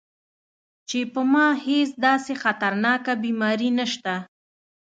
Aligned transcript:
چې 0.89 0.99
پۀ 1.11 1.21
ما 1.31 1.47
هېڅ 1.65 1.89
داسې 2.05 2.33
خطرناکه 2.43 3.13
بيماري 3.23 3.69
نشته- 3.79 4.13